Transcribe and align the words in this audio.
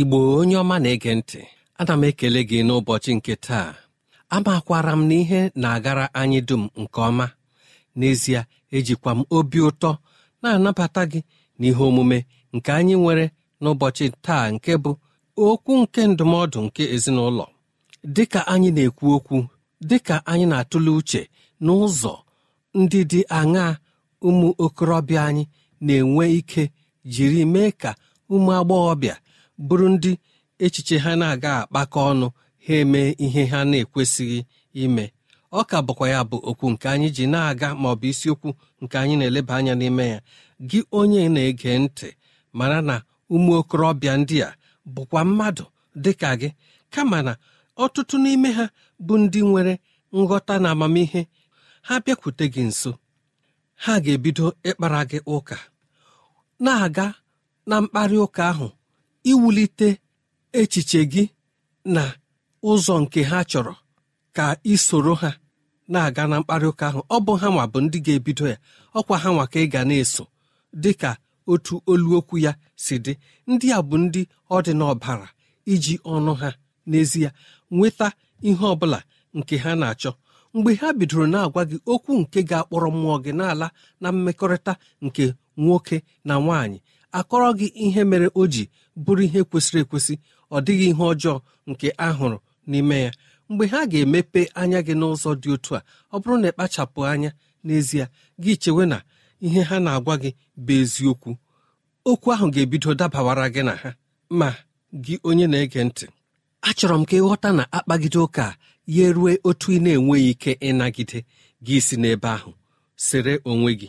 Igbo 0.00 0.18
onye 0.38 0.56
ọma 0.62 0.76
na-ege 0.82 1.10
ntị 1.18 1.40
ana 1.80 1.94
m 1.96 2.02
ekele 2.08 2.40
gị 2.48 2.58
n'ụbọchị 2.66 3.10
nke 3.18 3.34
taa. 3.46 3.68
Amakwara 4.34 4.92
m 4.96 5.02
na 5.10 5.18
na-agara 5.62 6.04
anyị 6.20 6.40
dum 6.48 6.62
nke 6.80 6.98
ọma. 7.08 7.26
N'ezie 7.98 8.40
ejikwa 8.76 9.10
m 9.18 9.20
obi 9.36 9.58
ụtọ 9.68 9.90
na-anabata 10.42 11.02
gị 11.12 11.20
n'ihe 11.58 11.82
omume 11.88 12.18
nke 12.54 12.70
anyị 12.78 12.94
nwere 13.02 13.24
n'ụbọchị 13.62 14.06
taa 14.24 14.44
nke 14.54 14.72
bụ 14.82 14.90
okwu 15.46 15.72
nke 15.82 16.00
ndụmọdụ 16.12 16.58
nke 16.66 16.82
ezinụlọ. 16.94 17.44
Dịka 18.14 18.40
anyị 18.52 18.68
na-ekwu 18.76 19.06
okwu 19.16 19.36
dịka 19.88 20.16
anyị 20.30 20.46
na-atụle 20.50 20.90
uche 20.98 21.22
n'ụzọ 21.64 22.12
ndị 22.80 23.00
dị 23.10 23.20
aṅaa 23.38 23.70
ụmụ 24.26 24.48
okorobịa 24.64 25.22
anyị 25.28 25.44
na-enwe 25.86 26.24
ike 26.38 26.62
jiri 27.12 27.42
mee 27.52 27.70
ka 27.80 27.90
ụmụ 28.34 28.50
agbọghọbịa 28.58 29.14
bụrụ 29.66 29.88
ndị 29.94 30.10
echiche 30.64 30.96
ha 31.04 31.12
na-aga 31.20 31.52
akpakọ 31.62 31.98
ọnụ 32.10 32.26
ha 32.64 32.72
eme 32.80 33.00
ihe 33.24 33.42
ha 33.52 33.58
na-ekwesịghị 33.70 34.38
ime. 34.82 35.04
Ọ 35.52 35.60
ka 35.70 35.76
bụkwa 35.86 36.06
ya 36.14 36.20
bụ 36.30 36.36
okwu 36.50 36.66
nke 36.72 36.86
anyị 36.92 37.08
ji 37.16 37.24
na-aga 37.32 37.68
ma 37.80 37.88
ọ 37.92 37.96
bụ 38.00 38.06
isiokwu 38.12 38.48
nke 38.82 38.94
anyị 39.02 39.14
na-eleba 39.18 39.54
anya 39.58 39.74
n'ime 39.80 40.04
ya. 40.12 40.18
Gị 40.68 40.78
onye 40.98 41.22
na-ege 41.34 41.72
ntị 41.82 42.08
mara 42.58 42.78
na 42.88 42.96
ụmụ 43.34 43.50
okorobịa 43.60 44.14
ndị 44.20 44.36
a 44.48 44.50
bụkwa 44.94 45.20
mmadụ 45.28 45.64
dị 46.02 46.12
ka 46.20 46.30
gị. 46.40 46.48
Kama 46.92 47.18
na 47.26 47.32
ọtụtụ 47.84 48.16
n'ime 48.24 48.48
ha 48.58 48.64
bụ 49.06 49.14
ndị 49.22 49.40
nwere 49.48 49.74
nghọta 50.18 50.54
na 50.62 50.68
amamihe 50.74 51.20
ha 51.86 51.94
bịakwute 52.04 52.44
gị 52.54 52.62
nso. 52.70 52.92
Ha 53.84 53.92
ga-ebido 54.04 54.46
ịkpara 54.68 55.00
gị 55.10 55.18
ụka 55.34 55.56
na-aga 56.64 57.06
na 57.68 57.74
mkparị 57.82 58.16
ụka 58.26 58.42
ahụ 58.52 58.68
iwulite 59.30 59.88
echiche 60.60 61.00
gị 61.12 61.24
na 61.94 62.04
ụzọ 62.70 62.94
nke 63.02 63.20
ha 63.30 63.38
chọrọ 63.50 63.74
ka 64.36 64.44
isoro 64.72 65.14
ha 65.22 65.30
na-aga 65.92 66.22
na 66.30 66.36
mkparị 66.40 66.66
ụka 66.72 66.84
ahụ. 66.90 67.00
Ọ 67.14 67.16
bụ 67.24 67.32
ha 67.40 67.46
nwa 67.54 67.64
bụ 67.72 67.78
ndị 67.84 67.98
ga-ebido 68.06 68.44
ya. 68.52 68.56
Ọkwa 68.98 69.14
ha 69.22 69.28
nwa 69.34 69.44
ka 69.52 69.58
ị 69.60 69.66
ga 69.72 69.80
na-eso 69.88 70.24
dị 70.82 70.92
ka 71.00 71.10
otu 71.52 71.74
olu 71.90 72.08
okwu 72.18 72.34
ya 72.44 72.52
si 72.84 72.94
dị. 73.04 73.12
Ndị 73.50 73.66
a 73.76 73.78
bụ 73.88 73.96
ndị 74.04 74.20
ọ 74.50 74.56
dị 74.64 74.72
n'ọbara 74.78 75.28
iji 75.72 75.94
ọnụ 76.12 76.32
ha 76.40 76.48
n'ezie 76.90 77.28
nweta 77.76 78.06
ihe 78.48 78.64
ọ 78.72 78.74
bụla 78.80 78.98
nke 79.38 79.54
ha 79.62 79.70
na-achọ. 79.80 80.10
Mgbe 80.54 80.70
ha 80.80 80.88
bidoro 80.98 81.26
na-agwa 81.32 81.62
gị 81.70 81.76
okwu 81.92 82.12
nke 82.20 82.38
ga-akpọrọ 82.48 82.88
mmụọ 82.94 83.16
gị 83.24 83.32
n'ala 83.38 83.66
na 84.00 84.08
mmekọrịta 84.14 84.72
nke 85.04 85.24
nwoke 85.62 85.96
na 86.26 86.34
nwaanyị 86.44 86.78
akọrọ 87.12 87.48
gị 87.58 87.66
ihe 87.74 88.04
mere 88.04 88.28
o 88.34 88.42
ji 88.52 88.64
bụrụ 89.04 89.22
ihe 89.24 89.40
kwesịrị 89.50 89.80
ekwesị 89.84 90.14
ọ 90.50 90.56
dịghị 90.64 90.86
ihe 90.92 91.02
ọjọọ 91.12 91.40
nke 91.70 91.88
a 91.98 92.08
hụrụ 92.18 92.38
n'ime 92.70 92.96
ya. 93.04 93.10
Mgbe 93.48 93.66
ha 93.72 93.86
ga-emepe 93.90 94.40
anya 94.60 94.80
gị 94.86 94.94
n'ụzọ 95.00 95.30
dị 95.42 95.48
otu 95.54 95.70
a 95.76 95.80
ọ 96.12 96.16
bụrụ 96.22 96.36
na 96.40 96.48
ịkpachapụ 96.50 97.00
anya 97.12 97.30
n'ezie 97.66 98.04
gị 98.42 98.52
chewe 98.62 98.84
na 98.86 98.98
ihe 99.46 99.60
ha 99.68 99.76
na-agwa 99.84 100.14
gị 100.22 100.30
bụ 100.64 100.72
eziokwu. 100.82 101.30
Okwu 102.10 102.28
ahụ 102.34 102.46
ga-ebido 102.54 102.90
dabawara 103.00 103.46
gị 103.54 103.62
na 103.64 103.74
ha. 103.82 103.90
Ma 104.38 104.48
gị 105.04 105.14
onye 105.28 105.46
na-ege 105.46 105.80
ntị 105.84 106.06
achọrọ 106.68 106.94
m 107.00 107.04
ka 107.08 107.14
ịghọta 107.20 107.48
na 107.58 107.62
akpagide 107.76 108.18
ụka 108.18 108.46
ya 108.86 109.04
erue 109.08 109.32
otu 109.48 109.68
ị 109.72 109.78
na-enweghị 109.84 110.30
ike 110.32 110.52
ịnagide 110.68 111.18
gị 111.66 111.76
si 111.86 111.96
n'ebe 111.96 112.28
ahụ 112.36 112.50
sere 113.06 113.32
onwe 113.50 113.70
gị. 113.80 113.88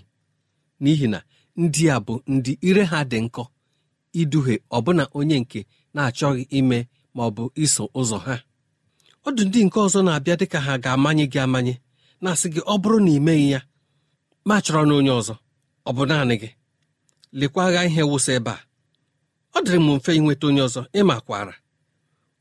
N'ihi 0.81 1.07
na 1.13 1.19
ndị 1.61 1.83
a 1.95 1.97
bụ 2.05 2.13
ndị 2.33 2.51
ire 2.67 2.83
ha 2.91 2.99
dị 3.11 3.17
nkọ 3.25 3.43
iduhie 4.21 4.55
ọbụna 4.77 5.03
onye 5.17 5.37
nke 5.43 5.59
na-achọghị 5.93 6.43
ime 6.57 6.77
ma 7.15 7.21
ọ 7.27 7.29
bụ 7.35 7.43
iso 7.63 7.83
ụzọ 7.99 8.17
ha. 8.25 8.35
Ọdụ 9.27 9.41
ndị 9.47 9.59
nke 9.65 9.77
ọzọ 9.85 9.99
na-abịa 10.05 10.35
dịka 10.39 10.59
ha 10.65 10.73
ga-amanye 10.83 11.25
gị 11.31 11.39
amanye 11.45 11.73
na-asị 12.23 12.47
gị 12.53 12.61
ọ 12.73 12.75
bụrụ 12.81 12.97
na 13.05 13.11
ị 13.17 13.19
meghị 13.25 13.47
ya 13.53 13.59
ma 14.47 14.55
chọrọ 14.65 14.81
na 14.89 14.93
onye 14.99 15.11
ọzọ 15.19 15.35
ọ 15.87 15.91
bụ 15.95 16.03
naanị 16.09 16.35
gị. 16.41 16.49
Lekwa 17.39 17.61
agha 17.67 17.81
ihe 17.89 18.01
wụsa 18.09 18.31
ebe 18.37 18.51
a. 18.51 18.59
Ọ 19.55 19.57
dịrị 19.65 19.79
m 19.85 19.87
mfe 19.95 20.11
inweta 20.17 20.45
onye 20.49 20.61
ọzọ 20.67 20.81
ịmakwara 20.99 21.53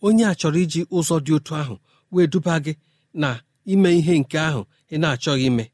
onye 0.07 0.25
a 0.31 0.33
chọrọ 0.41 0.59
iji 0.65 0.81
ụzọ 0.97 1.15
dị 1.25 1.33
otu 1.37 1.53
ahụ 1.61 1.75
wee 2.13 2.27
duba 2.33 2.55
gị 2.65 2.73
na 3.21 3.29
ime 3.73 3.89
ihe 3.99 4.15
nke 4.23 4.37
ahụ 4.49 4.61
ị 4.95 4.97
na-achọghị 5.03 5.47
ime. 5.51 5.65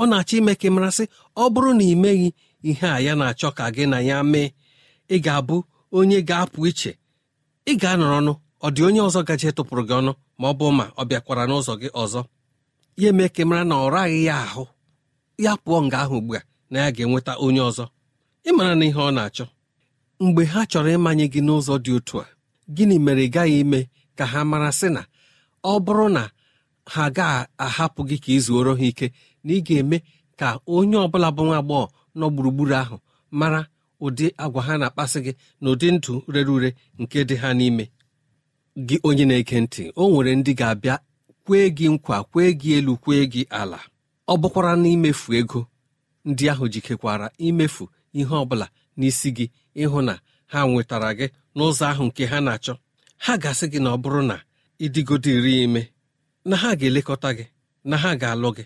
Ọ 0.00 0.02
na-achọ 0.10 0.34
ime 0.38 0.52
ka 0.60 0.66
ị 0.68 0.70
marasị 0.74 1.04
ọ 1.36 1.44
bụrụ 1.52 1.70
na 1.78 1.84
ị 1.84 1.94
meghị 2.02 2.28
ihe 2.68 2.86
a 2.86 2.98
ya 3.06 3.12
na-achọ 3.20 3.48
ka 3.56 3.64
gị 3.74 3.84
na 3.92 3.98
ya 4.08 4.16
mee. 4.32 4.48
Ị 5.08 5.16
ga-abụ 5.24 5.56
onye 5.96 6.18
ga-apụ 6.28 6.60
iche. 6.70 6.92
Ị 7.66 7.72
ga-anọrọ 7.80 8.16
ọnụ. 8.20 8.32
Ọ 8.64 8.68
dị 8.74 8.80
onye 8.88 9.00
ọzọ 9.08 9.20
gaje 9.28 9.48
tụpụrụ 9.56 9.82
gị 9.88 9.94
ọnụ 10.00 10.12
ma 10.40 10.46
ọ 10.50 10.54
bụ 10.58 10.66
ma 10.78 10.84
ọ 11.00 11.02
bịakwara 11.08 11.44
n'ụzọ 11.48 11.72
gị 11.80 11.88
ọzọ. 12.02 12.20
Ya 13.00 13.08
eme 13.10 13.24
ka 13.34 13.42
ị 13.42 13.46
mara 13.48 13.64
na 13.70 13.74
ọ 13.74 13.86
raghị 13.94 14.20
ya 14.28 14.36
ahụ. 14.46 14.64
Ya 15.44 15.52
pụọ 15.64 15.78
nga 15.86 15.98
ahụ 16.04 16.16
ugbu 16.18 16.32
a 16.36 16.40
na 16.70 16.76
ya 16.82 16.88
ga-enweta 16.96 17.32
onye 17.44 17.60
ọzọ. 17.70 17.84
Ịmara 18.48 18.74
na 18.78 18.84
ihe 18.88 18.98
ọ 18.98 19.10
na-achọ. 19.16 19.44
Mgbe 20.24 20.42
ha 20.52 20.60
chọrọ 20.70 20.90
ịmanye 20.96 21.26
gị 21.32 21.40
n'ụzọ 21.46 21.74
dị 21.84 21.92
otu 21.98 22.16
a 22.20 22.26
gịnị 22.76 22.96
mere 23.04 23.22
ị 23.26 23.32
gaghị 23.34 23.56
ime 23.62 23.80
ka 24.18 24.24
ha 24.32 24.40
mara 24.50 24.70
sị 24.78 24.88
na 24.96 25.02
ọ 25.64 25.72
bụrụ 25.84 26.06
na 26.16 26.22
ha 26.92 27.02
ga-ahapụ 27.16 28.00
gị 28.08 28.16
ka 28.24 28.30
ị 28.32 28.38
zuoro 28.46 28.72
ha 28.78 28.84
ike 28.90 29.06
na 29.44 29.50
ị 29.56 29.60
ga-eme 29.66 29.96
ka 30.38 30.48
onye 30.74 30.96
ọbụla 31.06 31.28
bụ 31.36 31.42
nwa 31.46 31.56
agbọghọ 31.60 31.86
nọ 32.18 32.26
gburugburu 32.34 32.74
ahụ 32.82 32.96
mara 33.38 33.60
ụdị 34.04 34.26
agwa 34.42 34.60
ha 34.66 34.72
na-akpasị 34.80 35.18
gị 35.24 35.32
na 35.60 35.66
ụdị 35.72 35.86
ndụ 35.96 36.12
rere 36.32 36.50
ure 36.56 36.70
nke 37.00 37.18
dị 37.28 37.36
ha 37.42 37.48
n'ime. 37.58 37.84
Gị 38.88 38.96
onye 39.08 39.24
na-ege 39.28 39.56
ntị 39.64 39.82
o 40.00 40.02
nwere 40.10 40.32
ndị 40.38 40.52
ga-abịa 40.58 40.96
kwee 41.44 41.66
gị 41.76 41.86
nkwa 41.94 42.16
kwee 42.30 42.50
gị 42.60 42.70
elu 42.78 42.92
kwee 43.02 43.24
gị 43.32 43.42
ala. 43.60 43.78
Ọ 44.28 44.34
bụkwara 44.40 44.72
n'imefu 44.82 45.28
ego 45.40 45.60
ndị 46.28 46.44
ahụ 46.52 46.64
jikekwara 46.72 47.26
imefu 47.46 47.84
ihe 48.18 48.34
ọ 48.34 48.44
bụla 48.48 48.66
n'isi 48.98 49.28
gị 49.36 49.46
ịhụ 49.82 49.98
na 50.06 50.14
ha 50.52 50.58
nwetara 50.70 51.10
gị 51.18 51.26
n'ụzọ 51.56 51.84
ahụ 51.90 52.02
nke 52.08 52.22
ha 52.30 52.38
na-achọ. 52.46 52.74
Ha 53.24 53.32
ga-asị 53.42 53.66
gị 53.72 53.78
na 53.84 53.88
ọ 53.94 53.96
bụrụ 54.02 54.20
na 54.30 54.36
ịdịgodo 54.84 55.30
iri 55.38 55.52
ime 55.64 55.82
na 56.48 56.54
ha 56.62 56.68
ga-elekọta 56.80 57.28
gị 57.38 57.44
na 57.88 57.96
ha 58.02 58.10
ga-alụ 58.20 58.48
gị. 58.56 58.64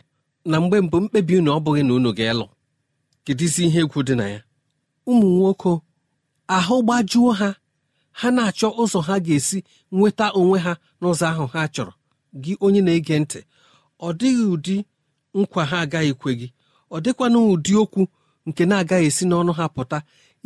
Na 0.50 0.56
mgbe 0.60 0.76
mbụ 0.84 0.96
mkpebi 1.02 1.34
unu 1.38 1.50
ọ 1.56 1.58
bụghị 1.64 1.82
na 1.86 1.92
unu 1.98 2.10
ga-elụ 2.18 2.46
kedụzi 3.24 3.62
ihe 3.66 3.80
egwu 3.84 4.00
dị 4.06 4.14
na 4.20 4.26
ya. 4.34 4.40
Ụmụ 5.10 5.26
nwoke 5.38 5.72
ahụ 6.56 6.74
gbajuo 6.84 7.30
ha. 7.40 7.48
Ha 8.18 8.26
na-achọ 8.36 8.68
ụzọ 8.82 8.98
ha 9.06 9.14
ga-esi 9.24 9.58
nweta 9.96 10.26
onwe 10.38 10.58
ha 10.64 10.72
n'ụzọ 11.00 11.24
ahụ 11.32 11.44
ha 11.52 11.60
chọrọ. 11.74 11.92
Gị 12.42 12.52
onye 12.64 12.80
na-ege 12.86 13.14
ntị 13.22 13.40
ọ 14.06 14.08
dịghị 14.18 14.44
ụdị 14.54 14.76
nkwa 15.38 15.62
ha 15.70 15.76
agaghị 15.84 16.12
kwe 16.20 16.30
gị. 16.40 16.48
Ọ 16.94 16.96
dịkwana 17.04 17.38
ụdị 17.52 17.72
okwu 17.82 18.02
nke 18.48 18.62
na-agaghị 18.70 19.06
esi 19.10 19.24
n'ọnụ 19.30 19.52
ha 19.58 19.64
pụta 19.74 19.98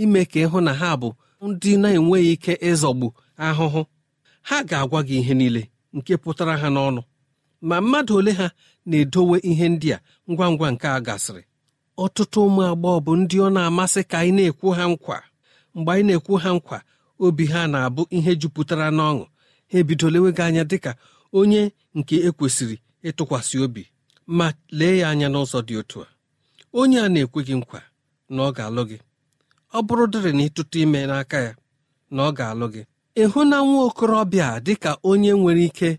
ime 0.03 0.21
ka 0.31 0.39
ịhụ 0.45 0.59
na 0.67 0.73
ha 0.81 0.89
bụ 1.01 1.09
ndị 1.49 1.71
na-enweghị 1.83 2.31
ike 2.35 2.53
ịzọgbu 2.71 3.07
ahụhụ. 3.47 3.81
Ha 4.49 4.57
ga-agwa 4.69 4.99
gị 5.07 5.17
ihe 5.21 5.35
niile 5.41 5.63
nke 5.97 6.13
pụtara 6.23 6.55
ha 6.63 6.69
n'ọnụ. 6.75 7.01
Ma 7.69 7.77
mmadụ 7.81 8.13
ole 8.19 8.33
ha 8.39 8.47
na-edowe 8.89 9.37
ihe 9.51 9.67
ndị 9.75 9.89
a 9.97 9.99
ngwa 10.31 10.47
ngwa 10.53 10.69
nke 10.75 10.87
a 10.89 10.99
gasịrị? 11.07 11.43
Ọtụtụ 12.05 12.39
ụmụ 12.47 12.61
agbọghọ 12.71 12.99
bụ 13.05 13.13
ndị 13.21 13.37
ọ 13.47 13.49
na-amasị 13.55 14.01
ka 14.11 14.17
anyị 14.23 14.33
na-ekwu 14.37 14.69
ha 14.77 14.85
nkwa. 14.93 15.17
Mgbe 15.75 15.91
anyị 15.93 16.05
na-ekwu 16.09 16.35
ha 16.43 16.51
nkwa 16.57 16.79
obi 17.25 17.45
ha 17.53 17.61
na-abụ 17.73 18.03
ihe 18.17 18.33
jupụtara 18.41 18.87
n'ọṅụ. 18.97 19.25
Ha 19.71 19.77
ebidolewe 19.81 20.31
gị 20.37 20.43
anya 20.47 20.65
dịka 20.71 20.93
onye 21.39 21.63
nke 21.99 22.15
ekwesịrị 22.29 22.77
ịtụkwasị 23.09 23.57
obi. 23.65 23.83
Ma 24.37 24.47
lee 24.79 24.97
ya 25.01 25.07
anya 25.13 25.29
n'ụzọ 25.33 25.59
dị 25.69 25.75
otu 25.81 25.99
a. 26.03 26.07
Onye 26.79 26.99
a 27.01 27.09
na-ekwe 27.13 27.41
gị 27.47 27.55
nkwa 27.61 27.81
na 28.35 28.41
ọ 28.49 28.53
ga-alụ 28.57 28.83
gị. 28.91 28.99
Ọ 29.77 29.79
bụrụ 29.87 30.05
dịrị 30.13 30.31
na 30.37 30.43
ịtụtụ 30.49 30.77
ime 30.85 31.01
n'aka 31.11 31.39
ya 31.47 31.53
na 32.15 32.21
ọ 32.29 32.33
ga-alụ 32.39 32.67
gị. 32.75 32.83
Ịhụ 33.23 33.41
na 33.51 33.57
nwa 33.67 33.81
okorobịa 33.89 34.49
dịka 34.67 34.91
onye 35.11 35.33
nwere 35.41 35.65
ike 35.69 35.91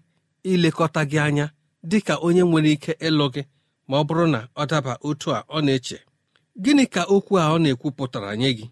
ilekọta 0.43 1.01
gị 1.09 1.17
anya 1.19 1.45
dịka 1.89 2.13
onye 2.25 2.41
nwere 2.49 2.71
ike 2.75 2.91
ịlụ 3.07 3.25
gị 3.33 3.41
ma 3.87 3.95
ọ 4.01 4.03
bụrụ 4.07 4.25
na 4.33 4.39
ọ 4.55 4.63
daba 4.69 4.93
otu 5.07 5.27
a 5.37 5.39
ọ 5.49 5.57
na-eche. 5.65 5.97
Gịnị 6.63 6.85
ka 6.93 7.01
okwu 7.15 7.33
a 7.39 7.45
ọ 7.55 7.57
na-ekwupụtara 7.63 8.31
nye 8.39 8.49
gị? 8.57 8.65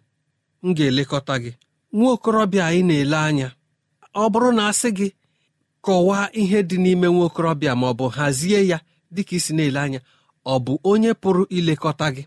M 0.64 0.74
ga-elekọta 0.78 1.36
gị. 1.44 1.52
Nwa 1.94 2.10
okorobịa 2.16 2.64
anyị 2.68 2.84
na-ele 2.88 3.18
anya. 3.28 3.48
Ọ 4.16 4.24
bụrụ 4.32 4.50
na 4.58 4.64
asị 4.72 4.90
gị 4.98 5.08
kọwaa 5.86 6.26
ihe 6.42 6.60
dị 6.70 6.78
n'ime 6.84 7.08
nwa 7.14 7.24
okorobịa 7.30 7.74
ma 7.80 7.86
ọ 7.88 7.94
bụ 8.00 8.06
hazie 8.18 8.60
ya 8.72 8.78
dịka 9.12 9.34
isi 9.38 9.52
na-ele 9.58 9.80
anya 9.86 10.00
ọ 10.46 10.54
bụ 10.66 10.74
onye 10.92 11.12
pụrụ 11.22 11.44
ilekọta 11.58 12.08
gị? 12.16 12.24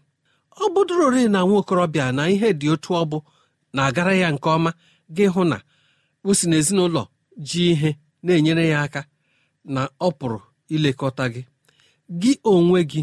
Ọ 0.63 0.65
bụdụrori 0.75 1.23
na 1.29 1.39
nwa 1.47 1.57
okorobịa 1.61 2.07
na 2.17 2.23
ihe 2.35 2.49
dị 2.61 2.67
otu 2.75 2.91
ọ 2.95 3.03
bụ 3.11 3.19
na-agara 3.75 4.15
ya 4.23 4.29
nke 4.35 4.49
ọma 4.57 4.71
gị 5.17 5.27
hụ 5.35 5.43
na 5.51 5.57
o 6.25 6.35
si 6.39 6.47
n'ezinụlọ 6.51 7.03
ji 7.49 7.63
ihe 7.73 7.91
na-enyere 8.25 8.65
ya 8.73 8.79
aka 8.87 9.01
na 9.65 9.83
ọ 10.01 10.09
pụrụ 10.19 10.39
ilekọta 10.75 11.25
gị. 11.35 11.43
Gị 12.21 12.33
onwe 12.53 12.81
gị 12.91 13.03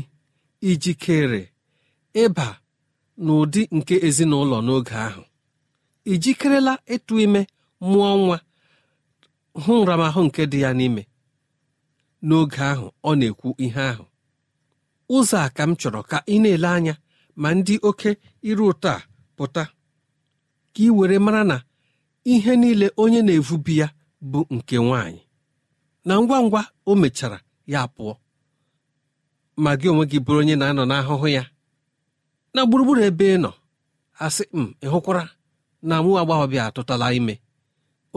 ijikere 0.70 1.42
ịba 2.24 2.48
n'ụdị 3.24 3.62
nke 3.78 3.96
ezinụlọ 4.08 4.58
n'oge 4.66 4.96
ahụ. 5.08 5.22
Ijikerela 6.12 6.74
ịtụ 6.96 7.14
ime 7.26 7.42
mụọ 7.90 8.10
nwa 8.22 8.38
hụ 9.64 9.74
nramahụ 9.84 10.22
nke 10.28 10.42
dị 10.52 10.60
ya 10.64 10.72
n'ime. 10.78 11.04
N'oge 12.28 12.62
ahụ 12.72 12.86
ọ 13.04 13.12
na-ekwu 13.20 13.48
ihe 13.66 13.82
ahụ. 13.92 14.04
Ụzọ 15.16 15.38
a 15.46 15.50
ka 15.56 15.64
m 15.70 15.72
chọrọ 15.80 16.02
ka 16.10 16.18
ị 16.34 16.36
na-ele 16.44 16.68
anya 16.78 16.94
ma 17.42 17.50
ndị 17.58 17.74
oke 17.88 18.10
iru 18.50 18.64
ụtọ 18.72 18.90
a 18.98 19.02
pụta. 19.36 19.64
Ka 20.74 20.80
ị 20.84 20.90
were 20.98 21.18
mara 21.26 21.44
na 21.52 21.58
ihe 22.34 22.54
niile 22.62 22.88
onye 23.02 23.22
na-evubi 23.28 23.74
ya 23.82 23.88
bụ 24.32 24.40
nke 24.56 24.76
nwanyị 24.86 25.22
na 26.06 26.14
ngwa 26.22 26.38
ngwa 26.46 26.62
o 26.86 26.96
mechara 27.02 27.40
ya 27.74 27.82
pụọ. 27.96 28.14
Ma 29.64 29.72
gị 29.80 29.88
onwe 29.92 30.06
gị 30.12 30.20
bụrụ 30.26 30.40
onye 30.42 30.56
na-anọ 30.60 30.84
n'ahụhụ 30.90 31.28
ya. 31.38 31.44
Na 32.54 32.62
gburugburu 32.68 33.02
ebe 33.10 33.26
ị 33.36 33.38
nọ 33.44 33.52
asị 34.26 34.44
m 34.54 34.74
ị 34.84 34.88
hụkwara 34.94 35.24
na 35.88 35.96
mụ 36.04 36.12
agbọghọbịa 36.22 36.64
atụtala 36.68 37.08
ime. 37.18 37.36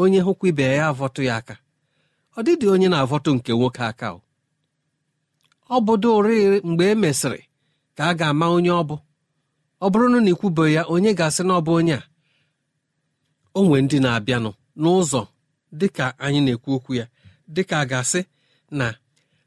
Onye 0.00 0.20
hụkwa 0.26 0.46
ibe 0.50 0.62
ya 0.78 0.84
avọtụ 0.90 1.20
ya 1.28 1.34
aka. 1.40 1.54
Ọ 2.36 2.42
dịdị 2.46 2.66
onye 2.74 2.88
na-avọtụ 2.92 3.30
nke 3.36 3.50
nwoke 3.56 3.82
aka 3.90 4.06
ọ 5.74 5.76
bụdo 5.86 6.08
ụrịrị 6.18 6.58
mgbe 6.68 6.84
e 6.90 6.94
mesịrị 7.02 7.40
ka 7.96 8.02
a 8.10 8.14
ga-ama 8.18 8.46
onye 8.56 8.70
ọ 8.70 8.82
bụ. 8.88 8.96
Ọ 9.84 9.86
bụrụ 9.92 10.06
na 10.12 10.18
ikwubeghị 10.32 10.72
ya 10.76 10.82
onye 10.92 11.10
ga-asị 11.18 11.42
na 11.48 11.52
ọ 11.58 11.60
bụ 11.66 11.72
onye 11.78 11.94
a? 11.94 12.02
O 13.56 13.60
nwee 13.66 13.82
ndị 13.84 13.96
na-abịanụ 14.04 14.50
n'ụzọ 14.80 15.20
dịka 15.78 16.04
anyị 16.24 16.40
na-ekwu 16.44 16.70
okwu 16.76 16.92
ya. 17.00 17.06
Dịka 17.54 17.76
a 17.82 17.86
ga-asị 17.90 18.20
na 18.78 18.86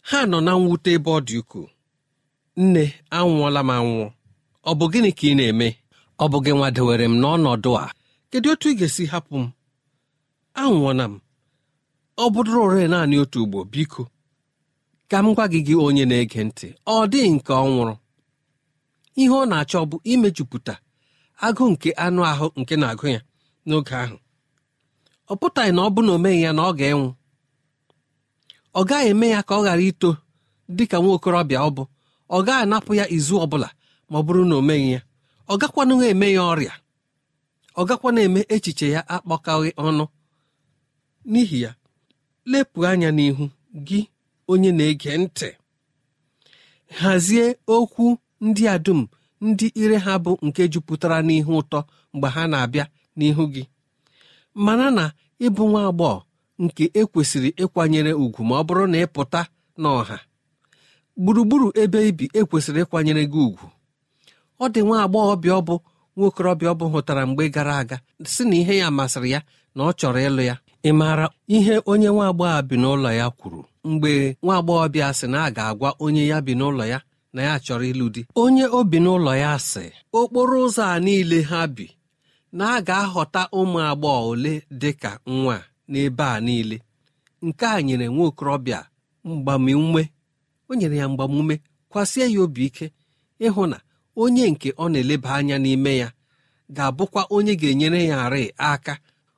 ha 0.10 0.20
nọ 0.32 0.38
na 0.46 0.52
mwute 0.62 0.90
ebe 0.98 1.10
ọ 1.18 1.20
dị 1.28 1.36
ukwuu. 1.42 1.68
Nne 2.62 2.84
anwụọla 3.18 3.62
m 3.64 3.70
anwụọ 3.78 4.08
ọ 4.70 4.72
bụ 4.78 4.86
gịnị 4.92 5.12
ka 5.18 5.25
ị 5.32 5.34
na-eme? 5.38 5.68
Ọ 6.24 6.25
bụ 6.32 6.38
gị 6.46 6.52
nwa 6.58 6.68
dewere 6.75 7.06
m 7.12 7.16
n'ọnọdụ 7.22 7.72
a. 7.84 7.86
Kedu 8.30 8.48
otu 8.54 8.68
ị 8.72 8.75
ga-esi 8.80 9.04
hapụ 9.12 9.34
m? 9.44 9.46
Anwụọna 10.62 11.06
m. 11.12 11.16
Ọ 12.24 12.25
bụdụrụ 12.34 12.60
ore 12.68 12.84
naanị 12.92 13.16
otu 13.24 13.38
ugbo 13.44 13.60
biko 13.74 14.04
ka 15.10 15.18
m 15.24 15.28
gwa 15.36 15.46
gị 15.52 15.60
gị 15.68 15.74
onye 15.86 16.04
na-ege 16.10 16.42
ntị. 16.48 16.68
Ọ 16.94 16.96
dịghị 17.12 17.30
nke 17.36 17.52
ọ 17.54 17.66
nwụrụ 17.72 17.96
ihe 19.22 19.36
ọ 19.42 19.46
na-achọ 19.52 19.80
bụ 19.90 19.98
imejupụta 20.12 20.74
agụ 21.46 21.64
nke 21.72 21.90
anụ 22.06 22.22
ahụ 22.32 22.48
nke 22.60 22.74
na-agụ 22.82 23.06
ya 23.16 23.20
n'oge 23.68 23.96
ahụ. 24.04 24.18
Ọ 25.32 25.34
pụtaghị 25.40 25.72
na 25.75 25.82
ọ 25.88 25.90
bụ 25.96 26.00
na 26.08 26.12
o 26.16 26.18
ya 26.44 26.52
na 26.58 26.62
ọ 26.70 26.72
ga-enwu. 26.80 27.10
Ọ 28.79 28.82
gaghị 28.89 29.08
eme 29.12 29.27
ya 29.34 29.39
ka 29.48 29.53
ọ 29.55 29.62
ghara 29.65 29.82
ito 29.89 30.10
dị 30.75 30.84
ka 30.91 30.98
nwa 31.01 31.12
okorobịa 31.17 31.60
ọ 31.67 31.70
bụ. 31.75 31.84
Ọ 32.29 32.38
gaghị 32.46 32.62
anapụ 32.63 32.91
ya 33.00 33.05
izu 33.15 33.36
ọ 33.44 33.46
bụla 33.51 33.70
ma 34.10 34.15
ọ 34.20 34.24
bụrụ 34.25 34.41
na 34.50 34.55
o 34.55 34.62
meghị 34.67 34.89
ya. 34.96 35.01
Ọ 35.51 35.53
gakwanụ 35.62 35.94
eme 36.12 36.27
ya 36.36 36.41
ọrịa. 36.51 36.74
Ọ 37.79 37.82
gakwana 37.89 38.20
eme 38.27 38.41
echiche 38.55 38.88
ya 38.96 39.01
akpọkaghị 39.15 39.70
ọnụ. 39.88 40.05
N'ihi 41.32 41.58
ya 41.65 41.72
lepụ 42.51 42.79
anya 42.89 43.10
n'ihu 43.17 43.44
gị 43.88 44.00
onye 44.51 44.72
na-ege 44.77 45.12
ntị. 45.22 45.50
Hazie 47.01 47.46
okwu 47.75 48.05
ndị 48.46 48.63
a 48.67 48.75
dum 48.86 49.01
ndị 49.48 49.67
ire 49.82 49.98
ha 50.05 50.13
bụ 50.24 50.32
nke 50.46 50.62
jupụtara 50.72 51.17
n'ihu 51.27 51.51
ụtọ 51.62 51.79
mgbe 52.13 52.27
ha 52.36 52.41
na-abịa 52.51 52.86
n'ihu 53.17 53.44
gị. 53.53 53.63
Mana 54.65 54.88
na 54.98 55.05
ịbụ 55.46 55.63
nwa 55.70 55.82
agbọghọ 55.89 56.20
nke 56.64 56.86
ekwesịrị 57.02 57.50
ịkwanyere 57.64 58.12
ùgwù 58.24 58.42
ma 58.48 58.56
ọ 58.62 58.64
bụrụ 58.68 58.84
na 58.92 58.98
ị 59.04 59.08
pụta 59.16 59.42
n'ọha. 59.82 60.18
Gburugburu 61.22 61.68
ebe 61.82 62.00
ibi 62.10 62.26
ekwesịrị 62.40 62.80
ịkwanyere 62.86 63.24
gị 63.32 63.40
ùgwù. 63.48 63.66
Ọ 64.64 64.66
dị 64.74 64.82
nwa 64.88 64.98
agbọghọbịa 65.04 65.54
ọ 65.60 65.62
bụ 65.68 65.76
nwa 66.16 66.26
okorobịa 66.30 66.70
ọ 66.74 66.86
hụtara 66.94 67.24
mgbe 67.30 67.44
gara 67.56 67.74
aga 67.82 67.98
si 68.34 68.44
na 68.50 68.56
ihe 68.62 68.74
ya 68.82 68.88
masịrị 68.98 69.30
ya 69.36 69.40
na 69.76 69.82
ọ 69.84 69.92
chọrọ 70.00 70.20
ịlụ 70.28 70.42
ya. 70.50 70.56
Ị 70.84 70.92
maara 71.00 71.26
ihe 71.56 71.76
onye 71.92 72.08
nwa 72.14 72.26
agbọghọ 72.32 72.60
bi 72.68 72.76
n'ụlọ 72.82 73.10
ya 73.20 73.28
kwuru? 73.38 73.62
Mgbe 73.90 74.12
nwa 74.44 74.54
agbọghọbịa 74.60 75.10
sị 75.20 75.26
na 75.34 75.38
a 75.44 75.50
ga-agwa 75.56 75.90
onye 76.06 76.24
ya 76.32 76.38
bi 76.46 76.54
n'ụlọ 76.60 76.84
ya 76.94 77.00
na 77.34 77.42
ya 77.48 77.54
chọrọ 77.66 77.86
ịlụ 77.92 78.06
di. 78.16 78.22
Onye 78.44 78.66
o 78.66 78.80
bi 78.92 78.98
n'ụlọ 79.04 79.32
ya 79.44 79.52
sị 79.70 79.86
okporo 80.20 80.56
ụzọ 80.66 80.84
a 80.94 81.00
niile 81.06 81.40
ha 81.50 81.62
bi 81.76 81.86
na 82.58 82.66
a 82.76 82.82
ga-ahọta 82.88 83.42
ụmụ 83.60 83.78
agbọghọ 83.90 84.22
ole 84.32 84.54
dị 84.82 84.92
ka 85.02 85.12
nwa 85.40 85.58
n'ebe 85.88 86.24
a 86.24 86.39
niile. 86.46 86.77
Nke 87.42 87.65
a 87.65 87.82
nyere 87.82 88.08
nwa 88.08 88.25
okorobịa 88.27 88.86
mgbamume. 89.24 90.04
O 90.70 90.75
nyere 90.75 90.98
ya 90.98 91.10
mgbamume 91.10 91.62
kwasie 91.89 92.32
ya 92.34 92.42
obi 92.42 92.65
ike. 92.65 92.92
Ịhụ 93.39 93.68
na 93.68 93.77
onye 94.15 94.51
nke 94.51 94.70
ọ 94.72 94.86
na-eleba 94.92 95.30
anya 95.36 95.58
n'ime 95.58 95.98
ya 95.98 96.12
ga-abụkwa 96.75 97.22
onye 97.30 97.56
ga-enyere 97.56 98.06
ya 98.06 98.25
arị 98.25 98.51
aka. 98.58 98.98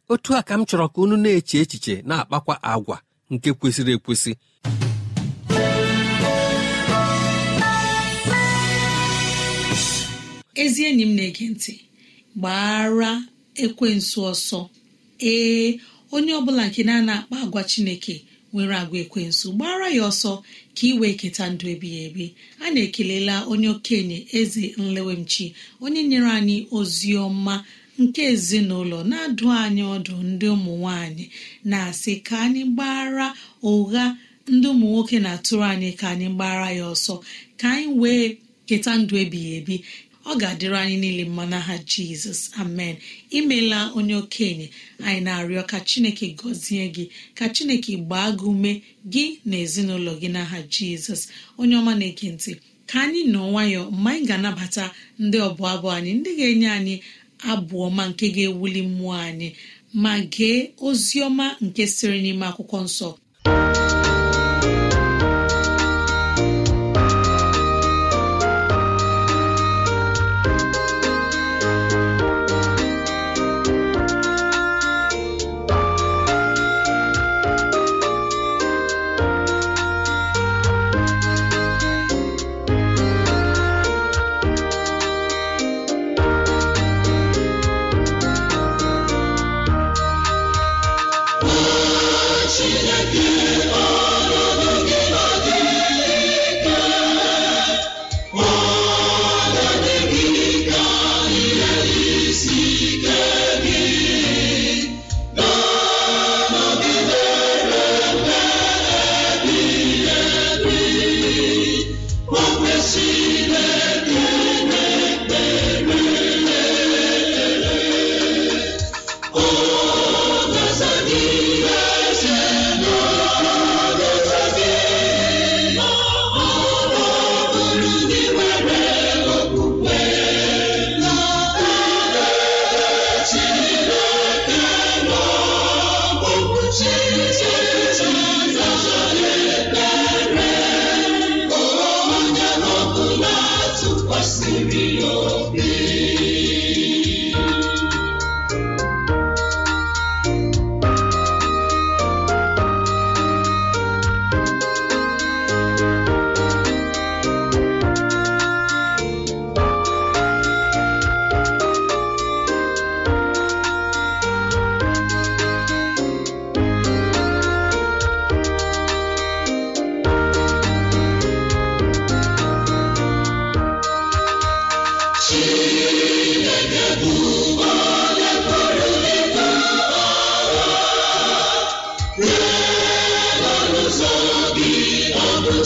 Otu 0.10 0.36
a 0.36 0.42
ka 0.48 0.54
m 0.58 0.62
chọrọ 0.70 0.88
ka 0.94 1.01
unu 1.01 1.18
na-eche 1.18 1.58
echiche 1.63 2.01
na-akpakwa 2.08 2.56
agwa 2.63 2.98
nke 3.32 3.50
kwesịrị 3.60 3.94
ekwesị. 3.98 4.32
Ezi 10.63 10.82
enyi 10.89 11.04
m 11.06 11.13
na-ege 11.16 11.46
ntị 11.54 11.74
gbara 12.38 13.12
ekwensu 13.63 14.18
ọsọ. 14.32 14.60
Ee 15.20 15.80
onye 16.16 16.32
ọbụla 16.40 16.64
nke 16.70 16.82
na-ana 16.88 17.14
akpa 17.20 17.36
agwa 17.44 17.62
chineke 17.72 18.16
nwere 18.54 18.76
agwa 18.82 18.98
ekwensu 19.04 19.48
gbara 19.56 19.88
ya 19.98 20.04
ọsọ 20.12 20.32
ka 20.76 20.84
ị 20.90 20.94
wee 21.00 21.14
keta 21.22 21.44
ndụ 21.52 21.66
ebighị 21.74 22.00
ebi. 22.08 22.26
A 22.64 22.72
na-ekelela 22.74 23.36
onye 23.52 23.68
okenye 23.76 24.18
eze 24.40 24.64
nlewemchi 24.84 25.46
onye 25.84 26.02
nyere 26.10 26.30
anyị 26.38 26.58
ozi 26.78 27.10
ọma 27.26 27.56
nke 28.02 28.22
ezinụlọ 28.34 29.00
na-adụ 29.12 29.46
anyị 29.64 29.84
ọdụ 29.96 30.14
ndị 30.30 30.48
ụmụ 30.56 30.72
nwanyị 30.82 31.26
na-asị 31.70 32.14
ka 32.28 32.36
anyị 32.46 32.64
gbara 32.74 33.28
ụgha 33.72 34.06
ndị 34.54 34.68
ụmụ 34.74 34.86
nwoke 34.92 35.18
na-atụrụ 35.26 35.64
anyị 35.74 35.90
ka 36.00 36.06
anyị 36.14 36.28
gbara 36.36 36.68
ya 36.80 36.86
ọsọ 36.94 37.14
ka 37.60 37.68
anyị 37.76 37.88
wee 38.02 38.26
keta 38.68 38.92
ndụ 39.02 39.14
ebighị 39.24 39.52
ebi. 39.60 39.76
Ọ 40.29 40.34
ga-adịrị 40.41 40.77
anyị 40.84 40.98
niile 41.03 41.24
mma 41.31 41.43
n'aha 41.51 41.75
jizọs. 41.91 42.41
Amen. 42.62 42.96
Imela 43.38 43.79
onye 43.98 44.15
okenye 44.22 44.67
anyị 45.05 45.22
na-arịọ 45.25 45.63
ka 45.72 45.77
chineke 45.89 46.25
gọzie 46.39 46.86
gị 46.96 47.05
ka 47.38 47.46
chineke 47.55 47.93
gbaa 48.05 48.29
gị 48.39 48.46
ume 48.51 48.72
gị 49.13 49.25
na 49.50 49.55
ezinụlọ 49.63 50.12
gị 50.22 50.29
n'aha 50.36 50.57
jizọs. 50.74 51.22
Onye 51.60 51.75
ọma 51.81 51.93
na-ege 52.00 52.27
ntị 52.36 52.51
ka 52.89 52.98
anyị 53.05 53.22
nọ 53.34 53.39
nwayọọ 53.51 53.86
mgbe 53.91 54.10
anyị 54.12 54.25
ga-anabata 54.29 54.84
ndị 55.24 55.38
ọbụ 55.48 55.63
abụ 55.74 55.88
anyị 55.98 56.12
ndị 56.19 56.29
ga-enye 56.39 56.69
anyị 56.77 56.96
abụ 57.51 57.75
ọma 57.88 58.03
nke 58.10 58.25
ga-ewuli 58.36 58.81
mmụọ 58.89 59.13
anyị. 59.27 59.50
Ma 60.03 60.13
gee 60.34 60.57
ozi 60.88 61.17
ọma 61.27 61.46
nke 61.65 61.84
siri 61.96 62.19
n'ime 62.24 62.46
akwụkwọ 62.50 62.77
nsọ. 62.88 63.10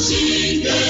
Cosine. 0.01 0.80